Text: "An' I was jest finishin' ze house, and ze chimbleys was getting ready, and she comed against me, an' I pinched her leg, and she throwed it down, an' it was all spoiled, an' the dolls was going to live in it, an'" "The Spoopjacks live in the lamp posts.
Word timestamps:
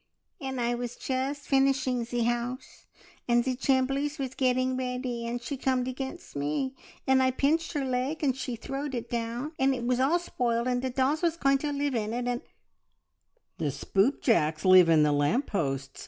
"An' 0.41 0.57
I 0.57 0.73
was 0.73 0.95
jest 0.95 1.43
finishin' 1.47 2.05
ze 2.05 2.23
house, 2.23 2.87
and 3.27 3.45
ze 3.45 3.55
chimbleys 3.55 4.17
was 4.17 4.33
getting 4.33 4.75
ready, 4.75 5.27
and 5.27 5.39
she 5.39 5.55
comed 5.57 5.87
against 5.87 6.35
me, 6.35 6.73
an' 7.05 7.21
I 7.21 7.29
pinched 7.29 7.73
her 7.73 7.85
leg, 7.85 8.23
and 8.23 8.35
she 8.35 8.55
throwed 8.55 8.95
it 8.95 9.11
down, 9.11 9.51
an' 9.59 9.75
it 9.75 9.83
was 9.85 9.99
all 9.99 10.17
spoiled, 10.17 10.67
an' 10.67 10.79
the 10.79 10.89
dolls 10.89 11.21
was 11.21 11.37
going 11.37 11.59
to 11.59 11.71
live 11.71 11.93
in 11.93 12.13
it, 12.13 12.27
an'" 12.27 12.41
"The 13.59 13.69
Spoopjacks 13.71 14.65
live 14.65 14.89
in 14.89 15.03
the 15.03 15.11
lamp 15.11 15.45
posts. 15.45 15.99